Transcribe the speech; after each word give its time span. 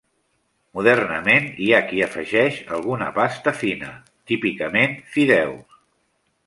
Modernament 0.77 1.45
hi 1.65 1.67
ha 1.73 1.81
qui 1.91 2.01
afegeix 2.07 2.57
alguna 2.79 3.11
pasta 3.19 3.55
fina, 3.61 3.93
típicament 4.33 5.01
fideus. 5.17 5.83